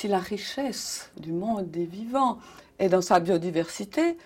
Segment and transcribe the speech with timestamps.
[0.00, 2.38] Si la richesse du monde des vivants
[2.78, 4.16] est dans sa biodiversité,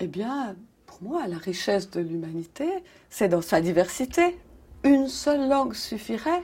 [0.00, 0.56] eh bien,
[0.86, 2.68] pour moi, la richesse de l'humanité,
[3.10, 4.36] c'est dans sa diversité.
[4.82, 6.42] Une seule langue suffirait.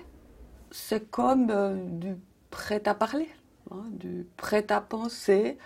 [0.70, 2.14] C'est comme euh, du
[2.50, 3.28] prêt-à-parler,
[3.72, 5.58] hein, du prêt-à-penser.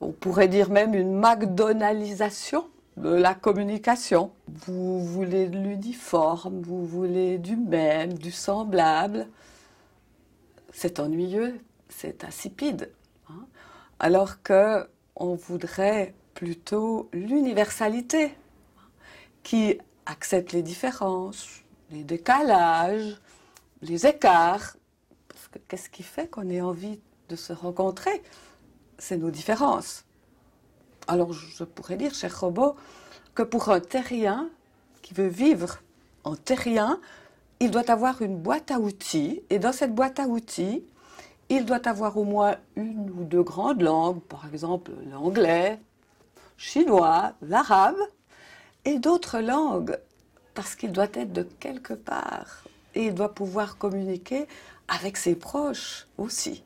[0.00, 4.32] On pourrait dire même une McDonaldisation de la communication.
[4.66, 9.26] Vous voulez de l'uniforme, vous voulez du même, du semblable.
[10.72, 12.90] C'est ennuyeux, c'est insipide.
[13.28, 13.46] hein.
[13.98, 18.34] Alors que on voudrait plutôt l'universalité,
[19.42, 23.20] qui accepte les différences, les décalages,
[23.82, 24.76] les écarts.
[25.28, 28.22] Parce que qu'est-ce qui fait qu'on ait envie de se rencontrer?
[28.98, 30.04] C'est nos différences.
[31.10, 32.76] Alors je pourrais dire, cher robot,
[33.34, 34.48] que pour un terrien
[35.02, 35.78] qui veut vivre
[36.22, 37.00] en terrien,
[37.58, 40.84] il doit avoir une boîte à outils, et dans cette boîte à outils,
[41.48, 45.80] il doit avoir au moins une ou deux grandes langues, par exemple l'anglais,
[46.56, 47.98] chinois, l'arabe,
[48.84, 49.98] et d'autres langues,
[50.54, 52.62] parce qu'il doit être de quelque part,
[52.94, 54.46] et il doit pouvoir communiquer
[54.86, 56.62] avec ses proches aussi.